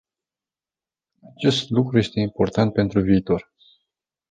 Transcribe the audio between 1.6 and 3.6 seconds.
lucru este important pentru viitor.